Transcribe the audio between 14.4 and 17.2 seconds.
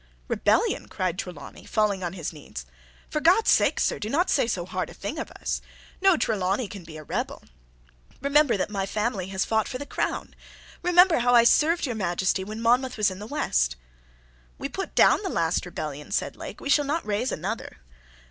"We put down the last rebellion," said Lake, "we shall not